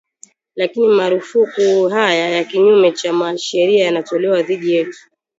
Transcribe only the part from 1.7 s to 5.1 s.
haya ya kinyume cha sharia yanatolewa dhidi yetu